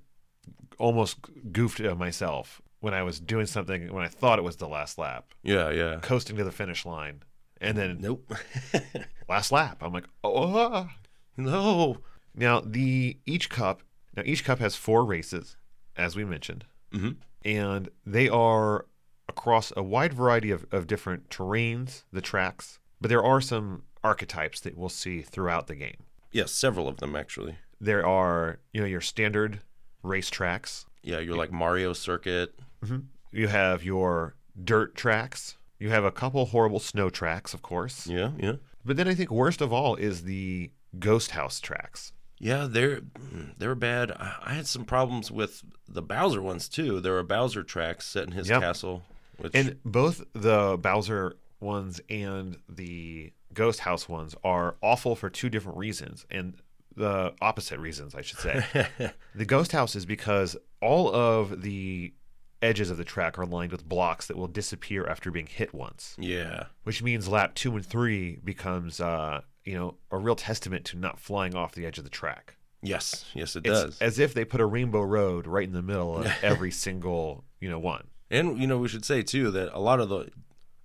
[0.77, 1.17] almost
[1.51, 5.33] goofed myself when I was doing something when I thought it was the last lap,
[5.43, 5.99] Yeah, yeah.
[6.01, 7.23] coasting to the finish line.
[7.61, 8.33] And then Nope.
[9.29, 9.79] last lap.
[9.81, 10.57] I'm like, oh.
[10.57, 10.89] ah."
[11.35, 11.97] no.
[12.35, 13.83] Now the each cup.
[14.15, 15.57] Now each cup has four races,
[15.97, 17.17] as we mentioned, Mhm.
[17.43, 18.85] and they are
[19.29, 22.79] across a wide variety of, of different terrains, the tracks.
[22.99, 26.03] But there are some archetypes that we'll see throughout the game.
[26.31, 27.55] Yes, several of them actually.
[27.79, 29.61] There are, you know, your standard
[30.03, 30.85] race tracks.
[31.01, 32.53] Yeah, you're like Mario Circuit.
[32.83, 32.99] Mm-hmm.
[33.31, 35.55] You have your dirt tracks.
[35.79, 38.05] You have a couple horrible snow tracks, of course.
[38.07, 38.53] Yeah, yeah.
[38.83, 42.11] But then I think worst of all is the ghost house tracks.
[42.37, 44.11] Yeah, they're mm, they're bad.
[44.11, 46.99] I I had some problems with the Bowser ones too.
[46.99, 48.61] There were Bowser tracks set in his Yep.
[48.61, 49.03] castle,
[49.39, 55.49] which And both the Bowser ones and the Ghost House ones are awful for two
[55.49, 56.55] different reasons, and
[56.95, 58.63] the opposite reasons, I should say.
[59.35, 62.13] the Ghost House is because all of the
[62.61, 66.15] edges of the track are lined with blocks that will disappear after being hit once,
[66.19, 70.97] yeah, which means lap two and three becomes, uh, you know, a real testament to
[70.97, 72.57] not flying off the edge of the track.
[72.81, 74.01] yes, yes, it It's does.
[74.01, 77.69] as if they put a rainbow road right in the middle of every single, you
[77.69, 78.07] know, one.
[78.31, 80.29] And you know, we should say too that a lot of the,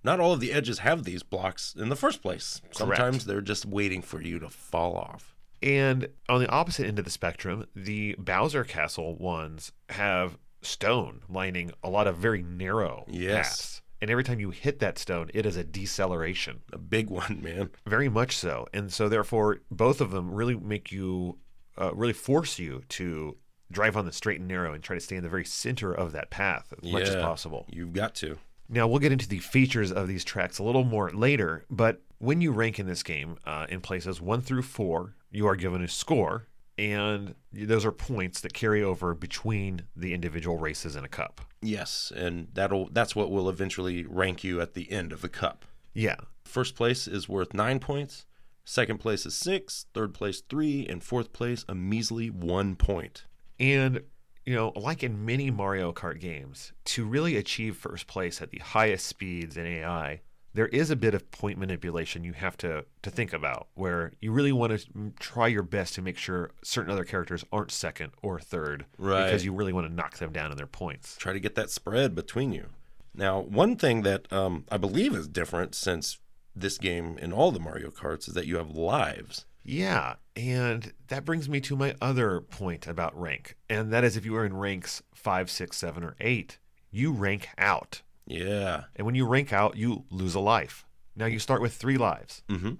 [0.03, 2.61] not all of the edges have these blocks in the first place.
[2.71, 5.35] Sometimes they're just waiting for you to fall off.
[5.61, 11.71] And on the opposite end of the spectrum, the Bowser Castle ones have stone lining
[11.83, 13.47] a lot of very narrow Yes.
[13.47, 13.81] paths.
[14.01, 16.61] And every time you hit that stone, it is a deceleration.
[16.73, 17.69] A big one, man.
[17.87, 18.67] Very much so.
[18.73, 21.39] And so, therefore, both of them really make you,
[21.77, 23.37] uh, really force you to
[23.71, 26.11] drive on the straight and narrow and try to stay in the very center of
[26.11, 27.65] that path as much as possible.
[27.69, 28.37] You've got to.
[28.67, 32.41] Now, we'll get into the features of these tracks a little more later, but when
[32.41, 35.87] you rank in this game uh, in places one through four, you are given a
[35.87, 36.47] score,
[36.77, 41.41] and those are points that carry over between the individual races in a cup.
[41.61, 45.65] Yes, and that'll that's what will eventually rank you at the end of the cup.
[45.93, 46.17] Yeah.
[46.43, 48.25] First place is worth nine points.
[48.63, 53.25] Second place is six, third place three, and fourth place a measly one point.
[53.59, 54.01] And,
[54.45, 58.59] you know, like in many Mario Kart games, to really achieve first place at the
[58.59, 60.21] highest speeds in AI,
[60.53, 64.31] there is a bit of point manipulation you have to, to think about where you
[64.31, 68.39] really want to try your best to make sure certain other characters aren't second or
[68.39, 69.25] third Right.
[69.25, 71.17] because you really want to knock them down in their points.
[71.17, 72.67] Try to get that spread between you.
[73.13, 76.19] Now, one thing that um, I believe is different since
[76.55, 79.45] this game in all the Mario Karts is that you have lives.
[79.65, 84.23] Yeah, and that brings me to my other point about rank, and that is if
[84.23, 86.59] you are in ranks five, six, seven, or eight,
[86.91, 88.03] you rank out.
[88.27, 88.83] Yeah.
[88.95, 90.85] And when you rank out, you lose a life.
[91.15, 92.43] Now you start with three lives.
[92.47, 92.73] Mm-hmm.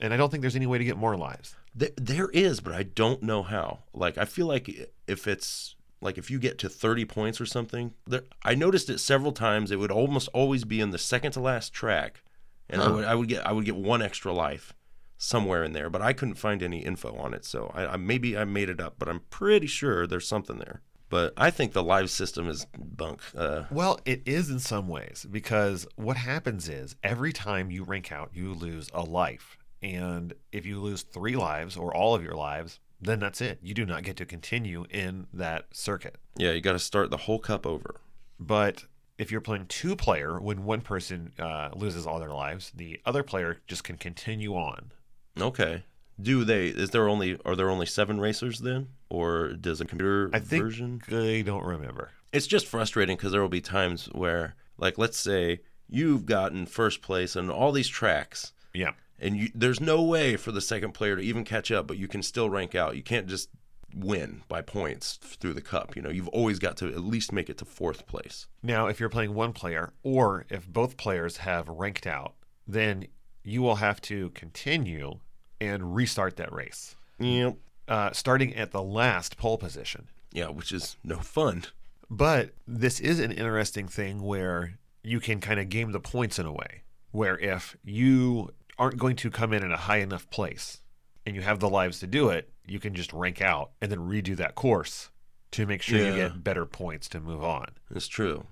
[0.00, 1.56] And I don't think there's any way to get more lives.
[1.78, 3.80] Th- there is, but I don't know how.
[3.92, 7.94] Like, I feel like if it's like if you get to 30 points or something,
[8.06, 9.70] there, I noticed it several times.
[9.70, 12.22] It would almost always be in the second to last track,
[12.70, 14.74] and I would I would get I would get one extra life
[15.18, 17.44] somewhere in there, but I couldn't find any info on it.
[17.44, 20.80] So I, I maybe I made it up, but I'm pretty sure there's something there.
[21.10, 23.22] But I think the live system is bunk.
[23.36, 28.12] Uh, Well, it is in some ways because what happens is every time you rank
[28.12, 29.56] out, you lose a life.
[29.82, 33.58] And if you lose three lives or all of your lives, then that's it.
[33.62, 36.16] You do not get to continue in that circuit.
[36.36, 38.00] yeah, you got to start the whole cup over.
[38.38, 38.84] But
[39.18, 43.22] if you're playing two player, when one person uh, loses all their lives, the other
[43.22, 44.92] player just can continue on.
[45.40, 45.84] Okay.
[46.20, 46.66] Do they?
[46.68, 47.38] Is there only?
[47.44, 51.00] Are there only seven racers then, or does a computer I think version?
[51.12, 52.10] I don't remember.
[52.32, 57.02] It's just frustrating because there will be times where, like, let's say you've gotten first
[57.02, 58.92] place on all these tracks, Yeah.
[59.18, 62.08] and you, there's no way for the second player to even catch up, but you
[62.08, 62.96] can still rank out.
[62.96, 63.48] You can't just
[63.94, 65.96] win by points through the cup.
[65.96, 68.46] You know, you've always got to at least make it to fourth place.
[68.62, 72.34] Now, if you're playing one player, or if both players have ranked out,
[72.66, 73.06] then
[73.44, 75.20] you will have to continue
[75.60, 77.56] and restart that race, Yep.
[77.88, 80.08] uh, starting at the last pole position.
[80.32, 81.64] Yeah, which is no fun.
[82.10, 86.46] But this is an interesting thing where you can kind of game the points in
[86.46, 90.80] a way, where if you aren't going to come in in a high enough place
[91.26, 93.98] and you have the lives to do it, you can just rank out and then
[94.00, 95.10] redo that course
[95.50, 97.66] to make sure you get better points to move on.
[97.90, 98.46] It's true.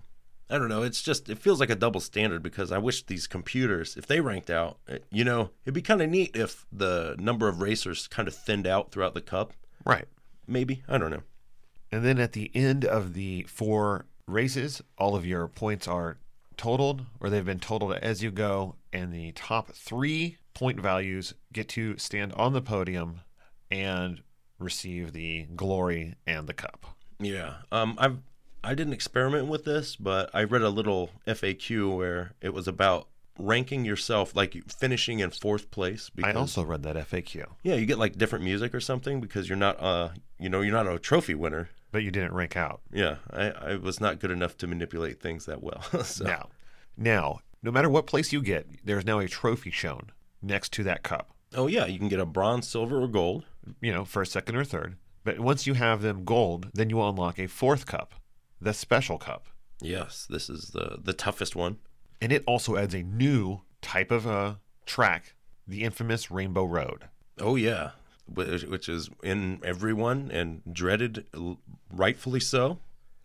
[0.49, 0.83] I don't know.
[0.83, 4.21] It's just it feels like a double standard because I wish these computers, if they
[4.21, 8.07] ranked out, eh, you know, it'd be kind of neat if the number of racers
[8.07, 9.53] kind of thinned out throughout the cup.
[9.85, 10.07] Right.
[10.47, 11.23] Maybe I don't know.
[11.91, 16.19] And then at the end of the four races, all of your points are
[16.57, 18.77] totaled or they've been totaled as you go.
[18.93, 23.21] And the top three point values get to stand on the podium
[23.71, 24.23] and
[24.59, 26.87] receive the glory and the cup.
[27.19, 27.55] Yeah.
[27.73, 27.97] Um.
[27.99, 28.19] I've
[28.65, 33.09] I didn't experiment with this, but I read a little FAQ where it was about
[33.39, 36.11] ranking yourself, like finishing in fourth place.
[36.11, 39.49] Because, I also read that FAQ, yeah, you get like different music or something because
[39.49, 41.69] you're not uh you know you're not a trophy winner.
[41.93, 42.81] but you didn't rank out.
[42.93, 45.83] Yeah, I, I was not good enough to manipulate things that well.
[46.05, 46.25] so.
[46.25, 46.49] Now,
[46.97, 50.11] now, no matter what place you get, there's now a trophy shown
[50.43, 51.31] next to that cup.
[51.55, 53.45] Oh yeah, you can get a bronze, silver, or gold.
[53.81, 54.97] you know, first, second, or third.
[55.25, 58.15] But once you have them gold, then you will unlock a fourth cup,
[58.61, 59.47] the special cup.
[59.81, 61.79] Yes, this is the the toughest one.
[62.21, 64.55] And it also adds a new type of uh,
[64.87, 65.35] track,
[65.69, 67.05] the infamous Rainbow Road.
[67.39, 67.91] Oh yeah,
[68.27, 71.27] which, which is in everyone and dreaded,
[71.93, 72.79] rightfully so.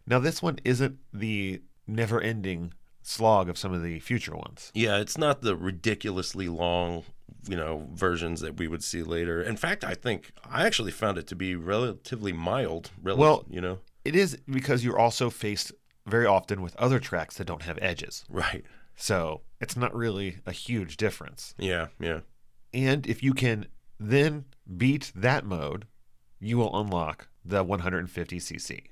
[0.06, 4.72] Now, this one isn't the never ending slog of some of the future ones.
[4.74, 7.04] Yeah, it's not the ridiculously long,
[7.48, 9.42] you know, versions that we would see later.
[9.42, 12.92] In fact, I think I actually found it to be relatively mild.
[13.02, 15.72] Rel- Well- you know, It is because you're also faced
[16.06, 18.26] very often with other tracks that don't have edges.
[18.30, 18.64] right?
[18.96, 21.54] So it's not really a huge difference.
[21.58, 22.20] Yeah, yeah.
[22.74, 23.68] And if you can
[24.00, 24.46] then
[24.78, 25.86] beat that mode,
[26.40, 28.84] you will unlock the 150cc.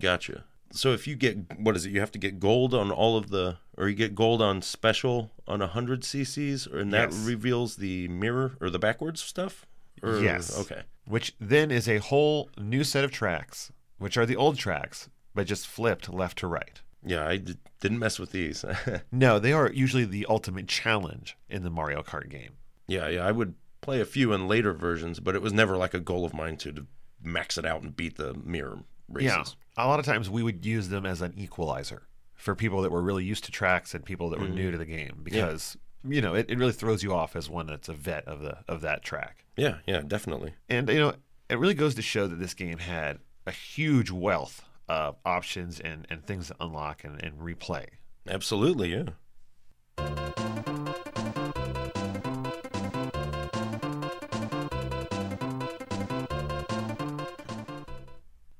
[0.00, 0.44] Gotcha.
[0.72, 1.90] So if you get what is it?
[1.92, 5.30] You have to get gold on all of the, or you get gold on special
[5.46, 7.24] on hundred CCs, and that Yes.
[7.24, 9.66] reveals the mirror or the backwards stuff.
[10.02, 10.58] Or, Yes.
[10.58, 10.82] Okay.
[11.06, 15.46] which then is a whole new set of tracks, which are the old tracks, but
[15.46, 16.80] just flipped left to right.
[17.04, 18.64] Yeah, I d- didn't mess with these.
[19.12, 22.54] No, they are usually the ultimate challenge in the Mario Kart game.
[22.86, 23.26] yeah, yeah.
[23.26, 26.24] I would play a few in later versions, but it was never like a goal
[26.24, 26.86] of mine to, to
[27.22, 28.78] max it out and beat the mirror
[29.08, 29.56] races.
[29.76, 29.84] Yeah.
[29.84, 33.02] A lot of times we would use them as an equalizer for people that were
[33.02, 34.54] really used to tracks and people that were mm.
[34.54, 35.76] new to the game because
[36.06, 38.58] you know, it, it really throws you off as one that's a vet of the
[38.68, 39.44] of that track.
[39.56, 40.54] Yeah, yeah, definitely.
[40.68, 41.14] And you know,
[41.48, 46.06] it really goes to show that this game had a huge wealth of options and,
[46.10, 47.86] and things to unlock and, and replay.
[48.28, 49.10] Absolutely, yeah.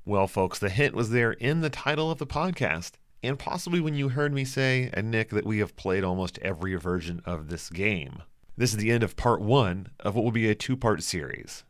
[0.07, 2.91] Well, folks, the hint was there in the title of the podcast,
[3.23, 6.75] and possibly when you heard me say, and Nick, that we have played almost every
[6.75, 8.21] version of this game.
[8.55, 11.63] This is the end of part one of what will be a two part series.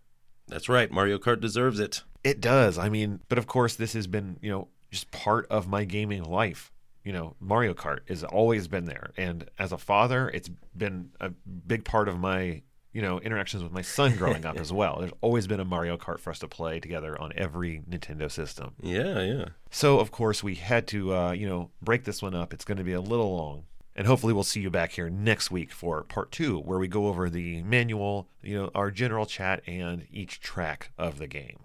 [0.48, 0.92] That's right.
[0.92, 2.04] Mario Kart deserves it.
[2.26, 2.80] It does.
[2.80, 6.24] I mean, but of course, this has been, you know, just part of my gaming
[6.24, 6.72] life.
[7.04, 9.12] You know, Mario Kart has always been there.
[9.16, 12.64] And as a father, it's been a big part of my,
[12.94, 14.98] you know, interactions with my son growing up as well.
[15.00, 18.74] There's always been a Mario Kart for us to play together on every Nintendo system.
[18.82, 19.46] Yeah, yeah.
[19.70, 22.54] So, of course, we had to, uh, you know, break this one up.
[22.54, 23.66] It's going to be a little long.
[23.96, 27.06] And hopefully, we'll see you back here next week for part two, where we go
[27.06, 31.60] over the manual, you know, our general chat, and each track of the game.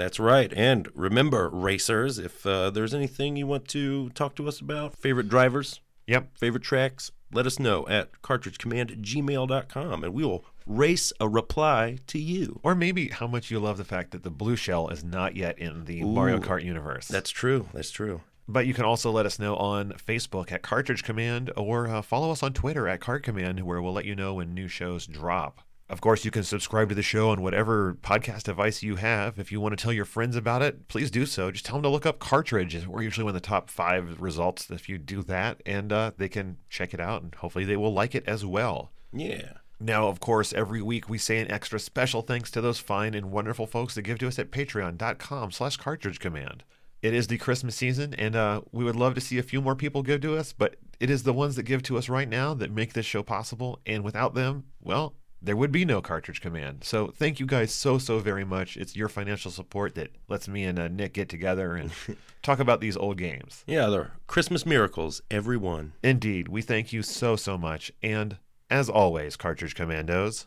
[0.00, 0.50] That's right.
[0.56, 5.28] And remember, racers, if uh, there's anything you want to talk to us about, favorite
[5.28, 6.38] drivers, Yep.
[6.38, 12.60] favorite tracks, let us know at cartridgecommand@gmail.com, and we will race a reply to you.
[12.62, 15.58] Or maybe how much you love the fact that the blue shell is not yet
[15.58, 17.06] in the Mario Kart universe.
[17.08, 17.68] That's true.
[17.74, 18.22] That's true.
[18.48, 22.32] But you can also let us know on Facebook at Cartridge Command or uh, follow
[22.32, 25.60] us on Twitter at Cart Command, where we'll let you know when new shows drop.
[25.90, 29.40] Of course, you can subscribe to the show on whatever podcast device you have.
[29.40, 31.50] If you want to tell your friends about it, please do so.
[31.50, 32.86] Just tell them to look up Cartridge.
[32.86, 36.28] We're usually one of the top five results if you do that, and uh, they
[36.28, 38.92] can check it out, and hopefully they will like it as well.
[39.12, 39.54] Yeah.
[39.80, 43.32] Now, of course, every week we say an extra special thanks to those fine and
[43.32, 46.62] wonderful folks that give to us at patreon.com slash cartridge command.
[47.02, 49.74] It is the Christmas season, and uh, we would love to see a few more
[49.74, 52.54] people give to us, but it is the ones that give to us right now
[52.54, 56.84] that make this show possible, and without them, well, there would be no cartridge command.
[56.84, 58.76] So thank you guys so, so very much.
[58.76, 61.90] It's your financial support that lets me and uh, Nick get together and
[62.42, 63.64] talk about these old games.
[63.66, 65.92] Yeah, they're Christmas miracles, everyone.
[66.02, 67.90] Indeed, we thank you so, so much.
[68.02, 68.36] And
[68.70, 70.46] as always, Cartridge Commandos,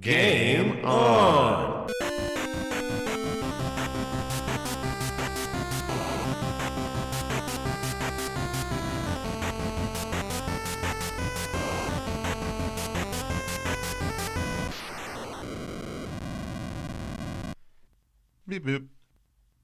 [0.00, 1.88] Game on!
[18.46, 18.93] Bip bip.